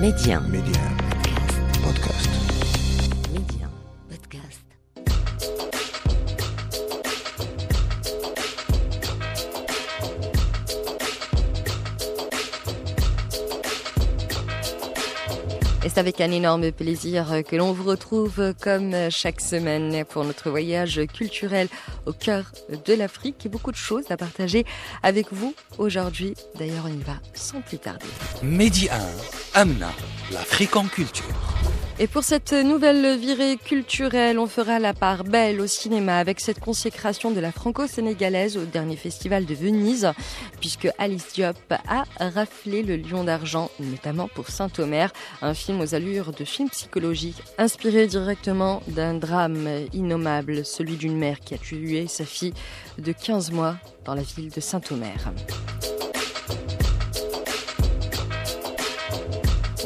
[0.00, 0.40] Média.
[0.40, 0.80] Média.
[1.82, 2.45] Podcast.
[15.96, 21.00] C'est avec un énorme plaisir que l'on vous retrouve comme chaque semaine pour notre voyage
[21.06, 21.68] culturel
[22.04, 24.66] au cœur de l'Afrique et beaucoup de choses à partager
[25.02, 26.34] avec vous aujourd'hui.
[26.58, 28.04] D'ailleurs, on y va sans plus tarder.
[28.42, 28.90] Mehdi
[29.54, 29.90] 1, Amna,
[30.32, 31.24] l'Afrique en culture.
[31.98, 36.60] Et pour cette nouvelle virée culturelle, on fera la part belle au cinéma avec cette
[36.60, 40.12] consécration de la franco-sénégalaise au dernier festival de Venise,
[40.60, 45.10] puisque Alice Diop a raflé le lion d'argent, notamment pour Saint-Omer,
[45.40, 51.40] un film aux allures de film psychologique, inspiré directement d'un drame innommable, celui d'une mère
[51.40, 52.52] qui a tué sa fille
[52.98, 55.32] de 15 mois dans la ville de Saint-Omer.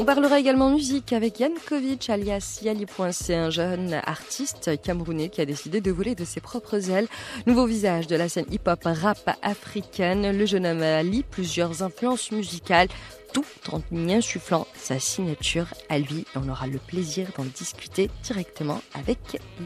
[0.01, 5.45] On parlera également musique avec Yann Kovic alias Yali.c, un jeune artiste camerounais qui a
[5.45, 7.07] décidé de voler de ses propres ailes.
[7.47, 12.89] Nouveau visage de la scène hip-hop rap africaine, le jeune homme allie plusieurs influences musicales,
[13.35, 16.25] tout en y insufflant sa signature à lui.
[16.35, 19.19] On aura le plaisir d'en discuter directement avec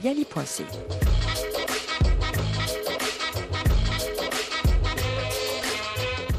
[0.03, 0.64] Yali.c.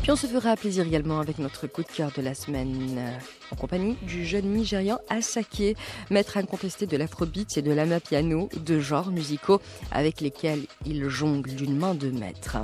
[0.05, 3.17] Puis on se fera plaisir également avec notre coup de cœur de la semaine euh,
[3.51, 5.75] en compagnie du jeune Nigérian Asake,
[6.11, 9.59] maître incontesté de l'afrobeat et de l'amapiano, deux genres musicaux
[9.91, 12.57] avec lesquels il jongle d'une main de maître.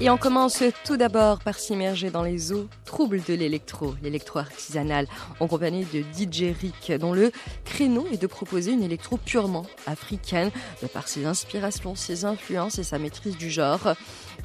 [0.00, 5.06] Et on commence tout d'abord par s'immerger dans les eaux troubles de l'électro, l'électro artisanal,
[5.40, 7.30] en compagnie de DJ Rick, dont le
[7.66, 10.50] créneau est de proposer une électro purement africaine,
[10.82, 13.92] de par ses inspirations, ses influences et sa maîtrise du genre.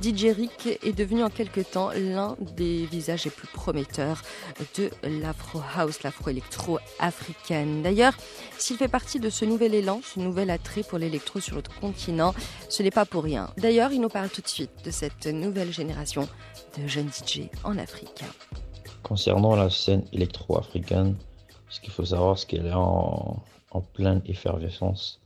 [0.01, 4.21] DJ Rick est devenu en quelque temps l'un des visages les plus prometteurs
[4.75, 7.81] de l'afro house, l'afro électro africaine.
[7.81, 8.13] D'ailleurs,
[8.57, 12.35] s'il fait partie de ce nouvel élan, ce nouvel attrait pour l'électro sur notre continent,
[12.67, 13.51] ce n'est pas pour rien.
[13.55, 16.27] D'ailleurs, il nous parle tout de suite de cette nouvelle génération
[16.77, 18.23] de jeunes DJ en Afrique.
[19.03, 21.15] Concernant la scène électro-africaine,
[21.69, 23.43] ce qu'il faut savoir, c'est qu'elle est en,
[23.93, 25.19] pleine effervescence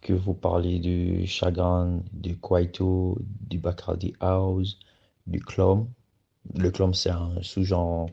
[0.00, 3.16] que vous parlez du Chagrin, du Kwaito,
[3.48, 4.78] du Bacardi House,
[5.26, 5.88] du Clom.
[6.56, 8.10] Le Clom, c'est un sous-genre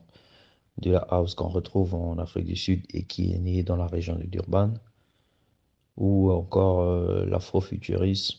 [0.77, 3.87] de la house qu'on retrouve en Afrique du Sud et qui est né dans la
[3.87, 4.73] région de Durban.
[5.97, 8.37] Ou encore euh, l'afrofuturisme.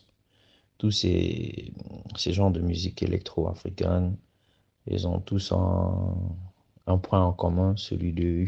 [0.77, 1.73] Tous ces,
[2.17, 4.17] ces genres de musique électro-africaine,
[4.91, 8.47] ils ont tous un, point en commun, celui de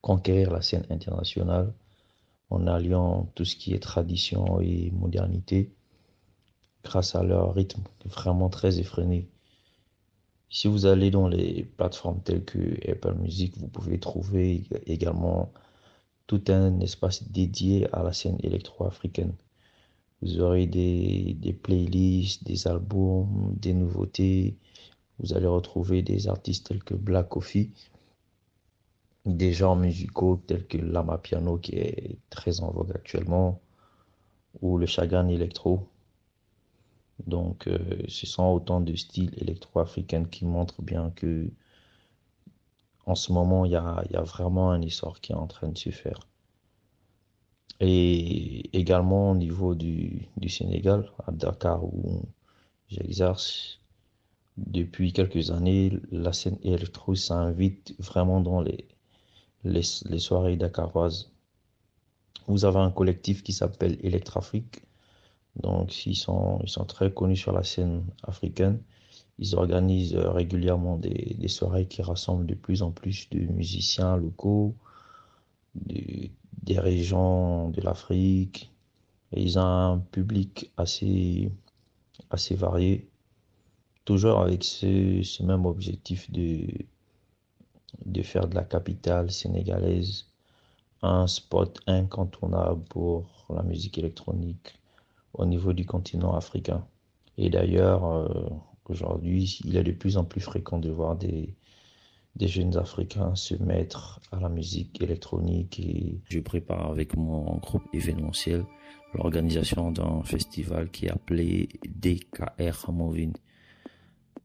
[0.00, 1.72] conquérir la scène internationale
[2.50, 5.72] en alliant tout ce qui est tradition et modernité
[6.84, 9.28] grâce à leur rythme vraiment très effréné.
[10.50, 12.58] Si vous allez dans les plateformes telles que
[12.90, 15.52] Apple Music, vous pouvez trouver également
[16.26, 19.34] tout un espace dédié à la scène électro-africaine.
[20.22, 24.56] Vous aurez des, playlists, des albums, des nouveautés.
[25.18, 27.70] Vous allez retrouver des artistes tels que Black Coffee,
[29.24, 33.60] des genres musicaux tels que l'amapiano qui est très en vogue actuellement
[34.60, 35.88] ou le chagrin électro.
[37.26, 37.78] Donc euh,
[38.08, 41.50] ce sont autant de styles électro-africains qui montrent bien que
[43.06, 45.90] en ce moment il y a, vraiment un essor qui est en train de se
[45.90, 46.18] faire.
[47.80, 52.22] Et également au niveau du Sénégal, à Dakar où
[52.88, 53.81] j'exerce,
[54.56, 58.86] depuis quelques années, la scène électro s'invite vraiment dans les,
[59.64, 61.32] les, les soirées dakaroises.
[62.48, 64.82] Vous avez un collectif qui s'appelle Electrafrique.
[65.56, 68.80] Donc, ils sont, ils sont très connus sur la scène africaine.
[69.38, 74.74] Ils organisent régulièrement des, des soirées qui rassemblent de plus en plus de musiciens locaux,
[75.74, 76.28] de,
[76.62, 78.70] des régions de l'Afrique.
[79.34, 81.50] Ils ont un public assez,
[82.30, 83.08] assez varié,
[84.04, 86.66] toujours avec ce, même objectif de,
[88.04, 90.26] de faire de la capitale sénégalaise
[91.02, 94.74] un spot incontournable pour la musique électronique
[95.34, 96.86] au niveau du continent africain.
[97.38, 98.28] Et d'ailleurs, euh,
[98.88, 101.54] aujourd'hui, il est de plus en plus fréquent de voir des,
[102.36, 105.82] des jeunes Africains se mettre à la musique électronique.
[106.28, 108.64] Je prépare avec mon groupe événementiel
[109.14, 113.32] l'organisation d'un festival qui est appelé DKR Movin.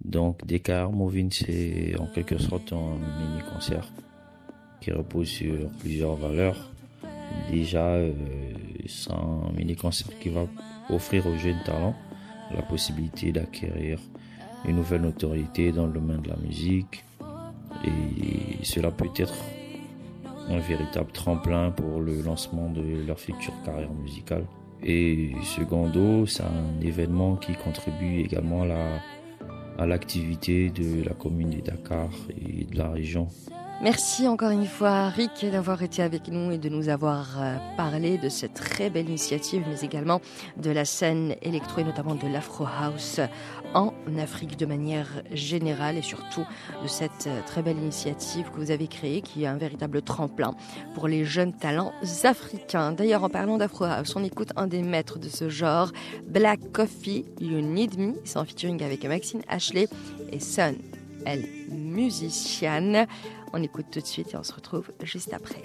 [0.03, 3.87] Donc, DKR Movin, c'est en quelque sorte un mini-concert
[4.79, 6.71] qui repose sur plusieurs valeurs.
[7.51, 8.13] Déjà, euh,
[8.87, 10.45] c'est un mini-concert qui va
[10.89, 11.95] offrir aux jeunes talents
[12.55, 13.99] la possibilité d'acquérir
[14.65, 17.03] une nouvelle notoriété dans le domaine de la musique.
[17.85, 19.35] Et cela peut être
[20.49, 24.45] un véritable tremplin pour le lancement de leur future carrière musicale.
[24.83, 28.99] Et secondo, c'est un événement qui contribue également à
[29.85, 33.27] l'activité de la commune de Dakar et de la région.
[33.79, 38.17] Merci encore une fois, Rick, d'avoir été avec nous et de nous avoir euh, parlé
[38.17, 40.19] de cette très belle initiative, mais également
[40.57, 43.19] de la scène électro et notamment de l'Afro House
[43.75, 46.45] en Afrique de manière générale et surtout
[46.81, 50.55] de cette euh, très belle initiative que vous avez créée qui est un véritable tremplin
[50.95, 51.91] pour les jeunes talents
[52.23, 52.93] africains.
[52.93, 55.91] D'ailleurs, en parlant d'Afro House, on écoute un des maîtres de ce genre,
[56.25, 59.87] Black Coffee, You Need Me, c'est en featuring avec Maxine Ashley
[60.31, 60.75] et Sun,
[61.25, 63.05] elle musicienne.
[63.53, 65.63] On écoute tout de suite et on se retrouve juste après.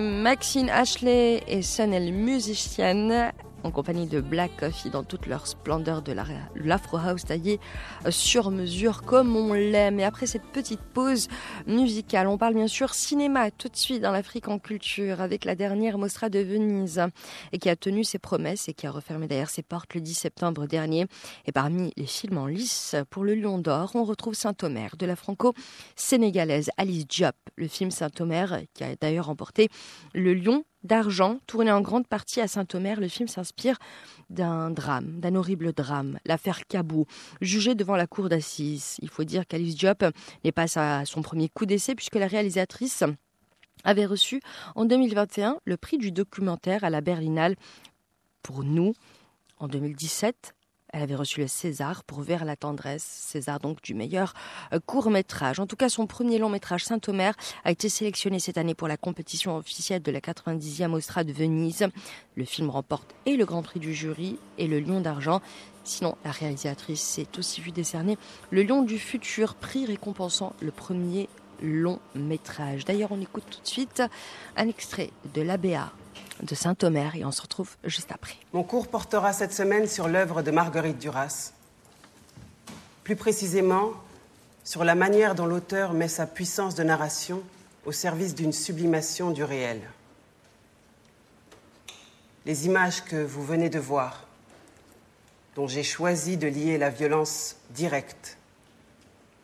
[0.00, 1.62] Maxine Ashley et
[1.92, 3.32] elle musicienne
[3.64, 6.12] en compagnie de Black Coffee dans toute leur splendeur de
[6.54, 7.60] l'Afro House taillé
[8.06, 10.00] euh, sur mesure comme on l'aime.
[10.00, 11.28] Et après cette petite pause
[11.66, 15.54] musicale, on parle bien sûr cinéma tout de suite dans l'Afrique en culture avec la
[15.54, 17.02] dernière Mostra de Venise
[17.52, 20.14] et qui a tenu ses promesses et qui a refermé d'ailleurs ses portes le 10
[20.14, 21.06] septembre dernier.
[21.46, 25.16] Et parmi les films en lice pour le Lion d'Or, on retrouve Saint-Omer de la
[25.16, 27.36] franco-sénégalaise Alice Diop.
[27.56, 29.68] Le film Saint-Omer qui a d'ailleurs remporté
[30.14, 33.78] le Lion d'argent, tourné en grande partie à Saint-Omer, le film s'inspire
[34.30, 37.06] d'un drame, d'un horrible drame, l'affaire Cabou,
[37.40, 38.96] jugée devant la cour d'assises.
[39.00, 40.04] Il faut dire qu'Alice Diop
[40.44, 43.04] n'est pas à son premier coup d'essai puisque la réalisatrice
[43.84, 44.40] avait reçu
[44.74, 47.56] en 2021 le prix du documentaire à la Berlinale
[48.42, 48.94] pour nous.
[49.60, 50.54] En 2017,
[50.92, 54.34] elle avait reçu le César pour Vers la tendresse, César donc du meilleur
[54.72, 55.60] euh, court métrage.
[55.60, 58.96] En tout cas, son premier long métrage Saint-Omer a été sélectionné cette année pour la
[58.96, 61.88] compétition officielle de la 90e Ostra de Venise.
[62.36, 65.40] Le film remporte et le Grand Prix du jury et le Lion d'argent.
[65.84, 68.18] Sinon, la réalisatrice s'est aussi vue décerner
[68.50, 71.28] le Lion du futur, prix récompensant le premier
[71.62, 72.84] long métrage.
[72.84, 74.02] D'ailleurs, on écoute tout de suite
[74.56, 75.92] un extrait de l'ABA
[76.42, 78.36] de Saint-Omer et on se retrouve juste après.
[78.52, 81.52] Mon cours portera cette semaine sur l'œuvre de Marguerite Duras.
[83.04, 83.92] Plus précisément,
[84.64, 87.42] sur la manière dont l'auteur met sa puissance de narration
[87.86, 89.80] au service d'une sublimation du réel.
[92.44, 94.26] Les images que vous venez de voir,
[95.54, 98.36] dont j'ai choisi de lier la violence directe,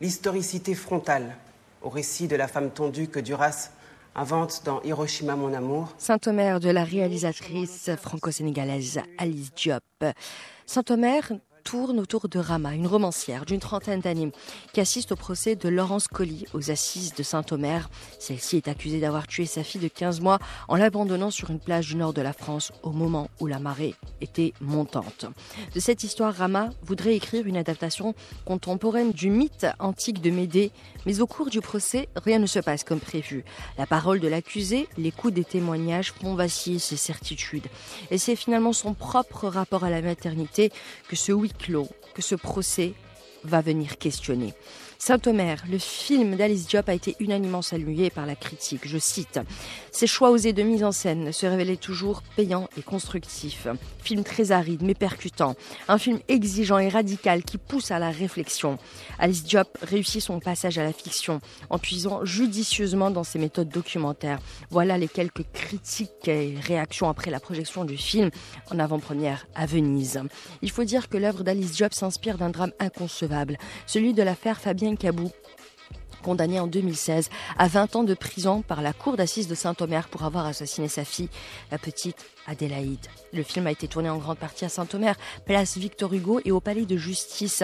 [0.00, 1.36] l'historicité frontale
[1.82, 3.70] au récit de la femme tondue que Duras
[4.14, 5.88] invente dans Hiroshima mon amour.
[5.98, 9.82] Saint-Omer de la réalisatrice franco-sénégalaise Alice Diop.
[10.66, 11.22] Saint-Omer
[11.64, 14.30] tourne autour de Rama, une romancière d'une trentaine d'années,
[14.72, 17.88] qui assiste au procès de Laurence Colly aux assises de Saint-Omer.
[18.18, 21.88] Celle-ci est accusée d'avoir tué sa fille de 15 mois en l'abandonnant sur une plage
[21.88, 25.26] du nord de la France au moment où la marée était montante.
[25.74, 30.70] De cette histoire, Rama voudrait écrire une adaptation contemporaine du mythe antique de Médée,
[31.06, 33.44] mais au cours du procès, rien ne se passe comme prévu.
[33.78, 37.66] La parole de l'accusé, l'écoute des témoignages font vaciller ses certitudes.
[38.10, 40.70] Et c'est finalement son propre rapport à la maternité
[41.08, 41.53] que ce week
[42.14, 42.94] que ce procès
[43.44, 44.54] va venir questionner.
[45.06, 48.88] Saint-Omer, le film d'Alice Diop a été unanimement salué par la critique.
[48.88, 49.38] Je cite
[49.90, 53.66] Ses choix osés de mise en scène se révélaient toujours payants et constructifs.
[54.02, 55.56] Film très aride mais percutant.
[55.88, 58.78] Un film exigeant et radical qui pousse à la réflexion.
[59.18, 64.38] Alice Diop réussit son passage à la fiction en puisant judicieusement dans ses méthodes documentaires.
[64.70, 68.30] Voilà les quelques critiques et réactions après la projection du film
[68.70, 70.22] en avant-première à Venise.
[70.62, 74.93] Il faut dire que l'œuvre d'Alice Diop s'inspire d'un drame inconcevable, celui de l'affaire Fabien
[74.96, 75.30] Cabou,
[76.22, 80.24] condamné en 2016 à 20 ans de prison par la cour d'assises de Saint-Omer pour
[80.24, 81.28] avoir assassiné sa fille,
[81.70, 83.06] la petite Adélaïde.
[83.32, 86.60] Le film a été tourné en grande partie à Saint-Omer, place Victor Hugo et au
[86.60, 87.62] Palais de Justice.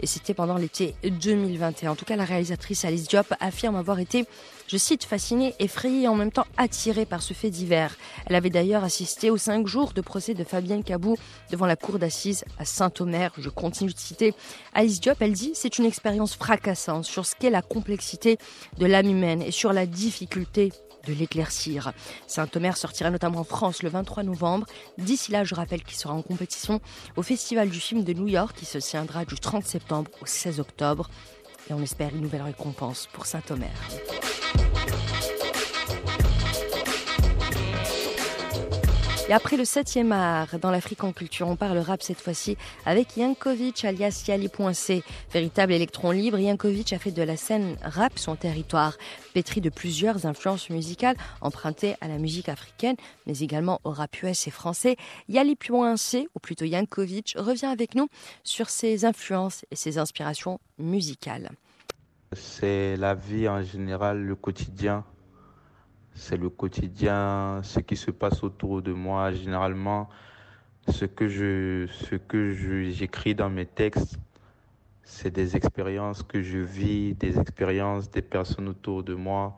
[0.00, 1.92] Et c'était pendant l'été 2021.
[1.92, 4.26] En tout cas, la réalisatrice Alice Diop affirme avoir été,
[4.66, 7.96] je cite, fascinée, effrayée et en même temps attirée par ce fait divers.
[8.26, 11.16] Elle avait d'ailleurs assisté aux cinq jours de procès de Fabien Cabou
[11.50, 13.32] devant la cour d'assises à Saint-Omer.
[13.38, 14.34] Je continue de citer
[14.72, 15.20] Alice Diop.
[15.20, 18.38] Elle dit, c'est une expérience fracassante sur ce qu'est la complexité
[18.78, 20.72] de l'âme humaine et sur la difficulté
[21.06, 21.92] de l'éclaircir.
[22.26, 24.66] Saint-Omer sortira notamment en France le 23 novembre.
[24.98, 26.80] D'ici là, je rappelle qu'il sera en compétition
[27.16, 30.60] au Festival du film de New York qui se tiendra du 30 septembre au 16
[30.60, 31.10] octobre.
[31.70, 33.70] Et on espère une nouvelle récompense pour Saint-Omer.
[39.26, 43.16] Et après le 7e art dans l'Afrique en culture, on parle rap cette fois-ci avec
[43.16, 45.02] Yankovic alias Yali.c.
[45.32, 48.98] Véritable électron libre, Yankovic a fait de la scène rap son territoire,
[49.32, 54.46] pétri de plusieurs influences musicales empruntées à la musique africaine, mais également au rap US
[54.46, 54.96] et français.
[55.30, 58.08] Yali.c, ou plutôt Yankovic, revient avec nous
[58.42, 61.50] sur ses influences et ses inspirations musicales.
[62.34, 65.02] C'est la vie en général, le quotidien
[66.14, 69.32] c'est le quotidien, ce qui se passe autour de moi.
[69.32, 70.08] Généralement,
[70.88, 72.52] ce que je, ce que
[72.90, 74.18] j'écris dans mes textes,
[75.02, 79.54] c'est des expériences que je vis, des expériences des personnes autour de moi.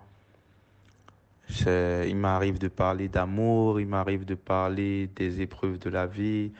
[1.66, 6.52] Il m'arrive de parler d'amour, il m'arrive de parler des épreuves de la vie,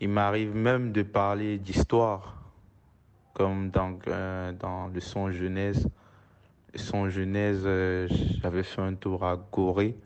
[0.00, 2.36] il m'arrive même de parler d'histoire,
[3.32, 5.88] comme dans, euh, dans le son jeunesse
[6.76, 8.08] son genèse, euh,
[8.42, 9.96] j'avais fait un tour à Gorée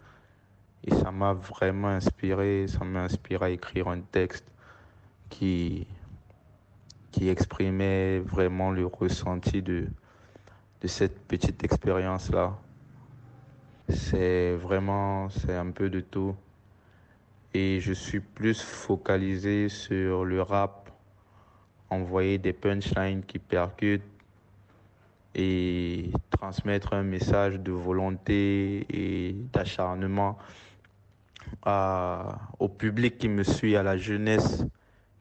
[0.85, 4.45] et ça m'a vraiment inspiré, ça m'a inspiré à écrire un texte
[5.29, 5.87] qui,
[7.11, 9.87] qui exprimait vraiment le ressenti de,
[10.81, 12.57] de cette petite expérience-là.
[13.89, 16.35] C'est vraiment, c'est un peu de tout.
[17.55, 20.91] Et je suis plus focalisé sur le rap,
[21.91, 24.03] envoyer des punchlines qui percutent
[25.35, 30.39] et transmettre un message de volonté et d'acharnement
[32.59, 34.65] au public qui me suit, à la jeunesse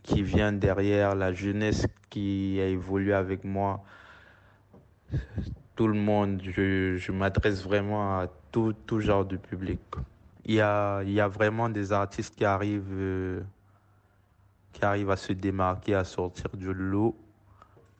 [0.03, 3.83] qui vient derrière, la jeunesse qui a évolué avec moi.
[5.75, 9.79] Tout le monde, je, je m'adresse vraiment à tout, tout genre de public.
[10.45, 13.41] Il y a, il y a vraiment des artistes qui arrivent, euh,
[14.71, 17.15] qui arrivent à se démarquer, à sortir du lot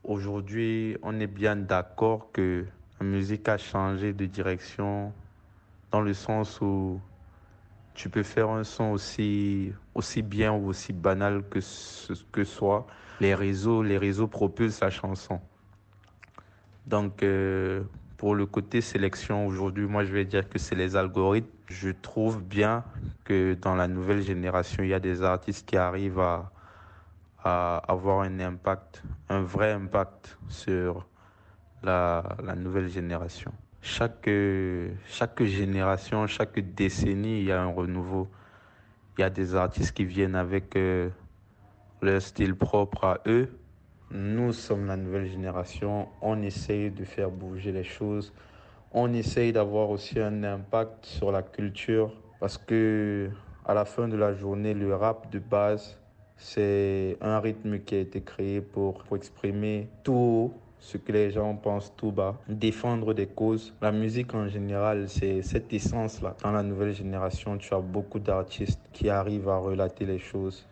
[0.07, 2.63] Aujourd'hui, on est bien d'accord que
[3.01, 5.11] la musique a changé de direction
[5.91, 7.01] dans le sens où
[7.93, 12.87] tu peux faire un son aussi, aussi bien ou aussi banal que ce que soit.
[13.19, 15.41] Les réseaux, les réseaux propulsent la chanson.
[16.85, 17.83] Donc, euh,
[18.15, 21.49] pour le côté sélection, aujourd'hui, moi, je vais dire que c'est les algorithmes.
[21.67, 22.85] Je trouve bien
[23.25, 26.49] que dans la nouvelle génération, il y a des artistes qui arrivent à,
[27.43, 31.05] à avoir un impact, un vrai impact sur
[31.83, 32.23] la,
[32.55, 33.51] nouvelle génération.
[33.81, 34.29] Chaque,
[35.07, 38.27] chaque génération, chaque décennie, il y a un renouveau.
[39.17, 41.09] Il y a des artistes qui viennent avec euh,
[42.01, 43.49] leur style propre à eux.
[44.11, 46.07] Nous sommes la nouvelle génération.
[46.21, 48.33] On essaye de faire bouger les choses.
[48.91, 53.29] On essaye d'avoir aussi un impact sur la culture parce que
[53.65, 55.99] à la fin de la journée, le rap de base,
[56.37, 61.91] c'est un rythme qui a été créé pour, exprimer tout ce que les gens pensent
[61.97, 63.73] tout bas, défendre des causes.
[63.81, 66.35] La musique en général, c'est cette essence-là.
[66.43, 70.67] Dans la nouvelle génération, tu as beaucoup d'artistes qui arrivent à relater les choses,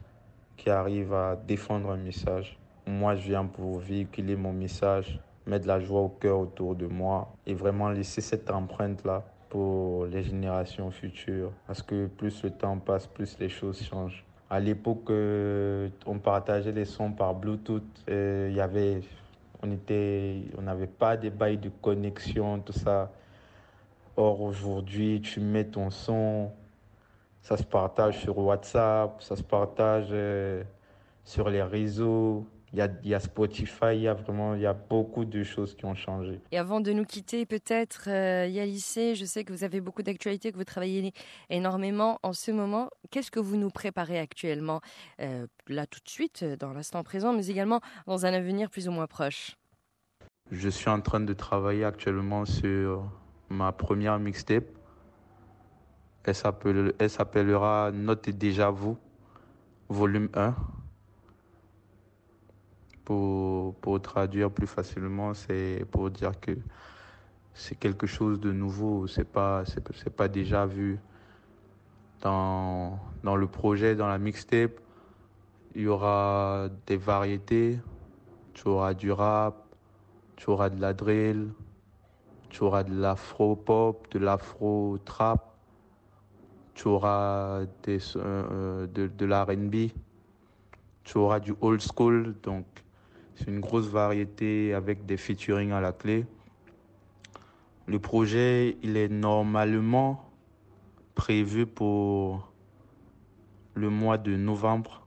[0.55, 2.57] qui arrivent à défendre un message.
[2.85, 6.85] Moi, je viens pour véhiculer mon message, mettre de la joie au cœur autour de
[6.85, 11.51] moi et vraiment laisser cette empreinte-là pour les générations futures.
[11.65, 14.23] Parce que plus le temps passe, plus les choses changent.
[14.49, 17.83] À l'époque, euh, on partageait les sons par Bluetooth.
[18.07, 19.01] Il y avait,
[19.63, 23.11] on était, on n'avait pas de bails de connexion, tout ça.
[24.17, 26.51] Or, aujourd'hui, tu mets ton son,
[27.41, 30.63] ça se partage sur WhatsApp, ça se partage euh,
[31.23, 32.45] sur les réseaux.
[32.75, 35.23] Il y a, il y a Spotify, il y a vraiment il y a beaucoup
[35.23, 36.41] de choses qui ont changé.
[36.51, 40.51] Et avant de nous quitter, peut-être, euh, Yalissé, je sais que vous avez beaucoup d'actualités,
[40.51, 41.13] que vous travaillez
[41.49, 42.89] énormément en ce moment.
[43.11, 44.81] Qu'est-ce que vous nous préparez actuellement,
[45.21, 48.91] euh, là tout de suite, dans l'instant présent, mais également dans un avenir plus ou
[48.91, 49.55] moins proche?
[50.51, 53.09] Je suis en train de travailler actuellement sur
[53.47, 54.65] ma première mixtape.
[56.25, 58.97] Elle s'appelle- elle s'appellera Note déjà vous,
[59.87, 60.53] volume 1.
[63.05, 66.57] Pour, pour traduire plus facilement, c'est pour dire que
[67.53, 70.99] c'est quelque chose de nouveau, c'est pas, c'est, pas déjà vu
[72.21, 74.79] dans, dans le projet, dans la mixtape.
[75.73, 77.79] Il y aura des variétés,
[78.53, 79.65] tu auras du rap,
[80.35, 81.49] tu auras de la drill,
[82.49, 85.53] tu auras de l'afro-pop, de l'afro-trap,
[86.73, 89.91] tu auras des, euh, de, de l'R&B,
[91.03, 92.65] tu auras du old school, donc
[93.35, 96.25] c'est une grosse variété avec des featuring à la clé.
[97.85, 100.31] Le projet, il est normalement
[101.13, 102.51] prévu pour
[103.75, 105.05] le mois de novembre.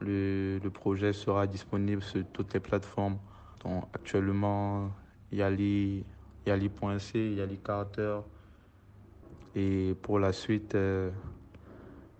[0.00, 3.18] Le, projet sera disponible sur toutes les plateformes.
[3.64, 4.90] Donc, actuellement,
[5.30, 6.04] Yali,
[6.46, 8.18] Yali.c, Yali Carter.
[9.54, 11.10] Et pour la suite, euh,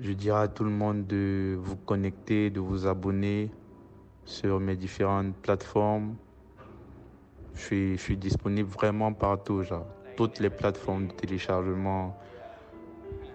[0.00, 3.50] je dirais à tout le monde de vous connecter, de vous abonner
[4.28, 6.14] sur mes différentes plateformes.
[7.54, 12.16] Je suis, je suis disponible vraiment partout, genre toutes les plateformes de téléchargement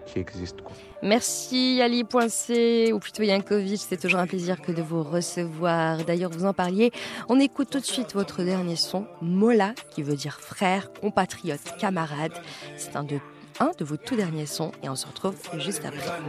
[0.06, 0.62] qui existent.
[0.62, 0.74] quoi.
[1.02, 6.04] Merci Ali.c ou plutôt Yankovic, c'est toujours un plaisir que de vous recevoir.
[6.04, 6.92] D'ailleurs, vous en parliez.
[7.28, 12.32] On écoute tout de suite votre dernier son, Mola, qui veut dire frère, compatriote, camarade.
[12.76, 13.18] C'est un de,
[13.58, 16.22] un de vos tout derniers sons et on se retrouve juste après.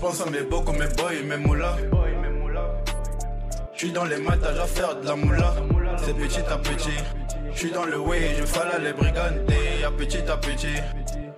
[0.00, 1.76] Pense à mes beaux comme mes boys et mes moulas.
[3.80, 5.54] J'suis dans les maths à faire de la moula.
[5.96, 6.98] C'est petit à petit.
[7.54, 9.82] J'suis dans le way, je fais là les brigandés.
[9.86, 10.76] À petit à petit.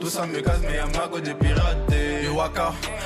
[0.00, 2.21] Tout ça me casse, mais y'a mago de pirater.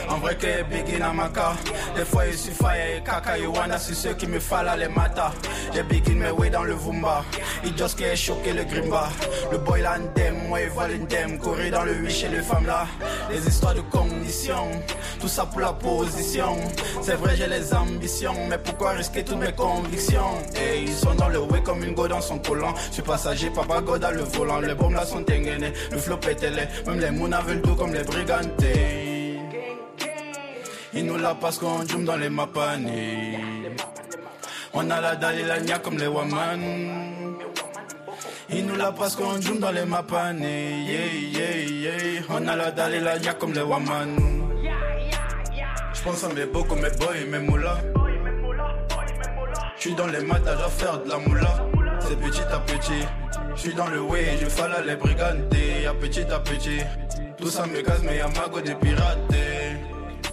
[0.09, 1.55] En vrai que biggie na maka.
[1.97, 2.65] Des fois, il suffit
[2.97, 5.33] et kaka, yo wanda, c'est ceux qui me fallent les mata.
[5.75, 7.25] J'ai biggie mes way dans le Vumba.
[7.65, 9.09] Il just qui choqué le grimba.
[9.51, 11.39] Le boy l'andem, moi il voit l'indem.
[11.39, 12.87] Courir dans le 8 chez les femmes là.
[13.31, 14.71] Les histoires de conditions.
[15.21, 16.57] Tout ça pour la position.
[17.03, 18.35] C'est vrai, j'ai les ambitions.
[18.49, 20.39] Mais pourquoi risquer toutes mes convictions?
[20.55, 22.75] Et ils sont dans le way comme une go dans son collant.
[22.89, 24.61] Je suis passager, papa go dans le volant.
[24.61, 25.73] Les bombes là sont dégainés.
[25.91, 26.63] Le flot pétélé.
[26.87, 29.16] Même les mounas veulent tout comme les brigantés.
[30.95, 33.39] Ils nous la passent quand on dans les mapanis.
[34.73, 36.61] On a la dalle et la nia comme les waman.
[38.51, 40.87] Ils nous la passent quand on dans les mapanis.
[40.87, 42.23] Yeah, yeah, yeah.
[42.31, 44.17] On a la dalle et la nia comme les waman.
[45.95, 47.81] J'pense à mes beaux comme mes boys et mes moulas.
[49.79, 51.67] J'suis dans les maths à faire de la moula.
[52.01, 53.07] C'est petit à petit.
[53.57, 55.87] J'suis dans le way, je fais là les brigandés.
[55.89, 56.81] À petit à petit.
[57.39, 59.56] Tout ça me casse, mais y'a mago de pirater.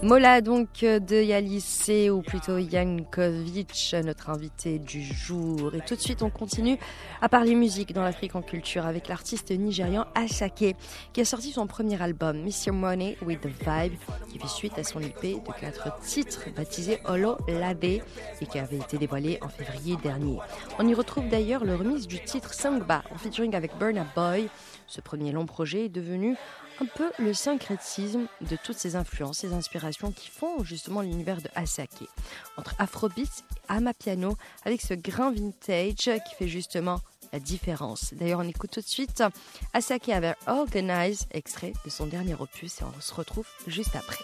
[0.03, 5.73] Mola donc de Yalissé ou plutôt Yankovic, notre invité du jour.
[5.75, 6.77] Et tout de suite, on continue
[7.21, 10.75] à parler musique dans l'Afrique en culture avec l'artiste nigérian Asake
[11.13, 12.71] qui a sorti son premier album Mr.
[12.71, 13.93] Money with the Vibe
[14.29, 18.01] qui fait suite à son IP de quatre titres baptisé Olo Lade et
[18.51, 20.37] qui avait été dévoilé en février dernier.
[20.79, 24.49] On y retrouve d'ailleurs le remix du titre Sangba en featuring avec Burna Boy.
[24.85, 26.35] Ce premier long projet est devenu
[26.81, 31.49] un peu le syncrétisme de toutes ces influences, ces inspirations qui font justement l'univers de
[31.55, 32.07] Asake.
[32.57, 36.99] Entre Afrobeat et Amapiano, avec ce grain vintage qui fait justement
[37.31, 38.13] la différence.
[38.13, 39.23] D'ailleurs, on écoute tout de suite
[39.73, 44.23] Asake avec Organize, extrait de son dernier opus, et on se retrouve juste après.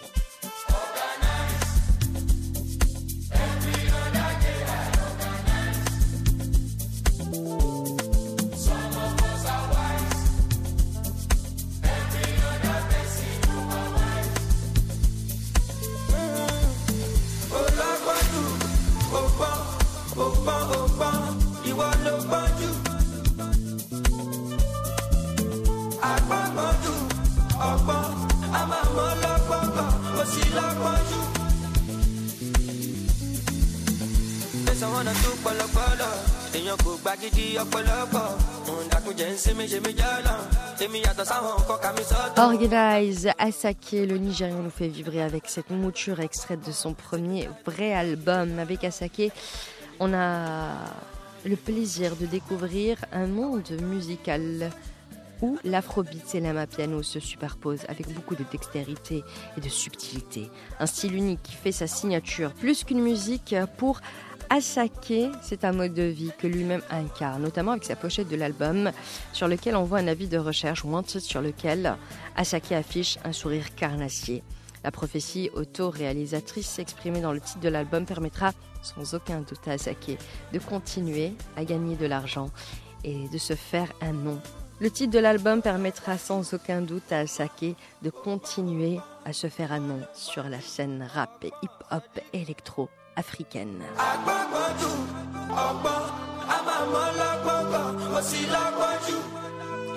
[42.36, 47.92] Organize Asake, le Nigérian nous fait vibrer avec cette mouture extraite de son premier vrai
[47.92, 48.58] album.
[48.58, 49.30] Avec Asake,
[49.98, 50.68] on a
[51.44, 54.70] le plaisir de découvrir un monde musical
[55.42, 59.24] où l'afrobeat et l'ama piano se superposent avec beaucoup de dextérité
[59.56, 60.50] et de subtilité.
[60.78, 64.00] Un style unique qui fait sa signature plus qu'une musique pour
[64.52, 68.90] Asake, c'est un mode de vie que lui-même incarne, notamment avec sa pochette de l'album,
[69.32, 71.96] sur lequel on voit un avis de recherche Wanted, sur lequel
[72.34, 74.42] Asake affiche un sourire carnassier.
[74.82, 78.50] La prophétie auto-réalisatrice exprimée dans le titre de l'album permettra
[78.82, 80.18] sans aucun doute à Asake
[80.52, 82.50] de continuer à gagner de l'argent
[83.04, 84.40] et de se faire un nom.
[84.80, 89.70] Le titre de l'album permettra sans aucun doute à Asake de continuer à se faire
[89.70, 92.88] un nom sur la scène rap et hip-hop électro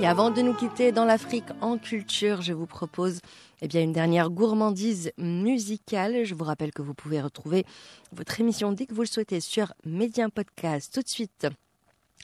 [0.02, 3.20] Et avant de nous quitter dans l'Afrique en culture, je vous propose
[3.62, 6.26] eh bien, une dernière gourmandise musicale.
[6.26, 7.66] Je vous rappelle que vous pouvez retrouver
[8.12, 10.94] votre émission dès que vous le souhaitez sur Média Podcast.
[10.94, 11.48] Tout de suite,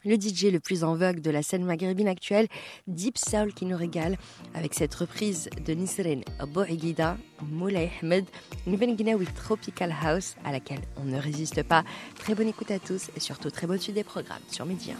[0.05, 2.47] le DJ le plus en vogue de la scène maghrébine actuelle,
[2.87, 4.17] Deep Soul, qui nous régale
[4.53, 8.25] avec cette reprise de Nisrine Bouaguida, Moulay Ahmed,
[8.65, 11.83] nouvelle Guinée Tropical House, à laquelle on ne résiste pas.
[12.17, 14.95] Très bonne écoute à tous et surtout très bonne suite des programmes sur Média.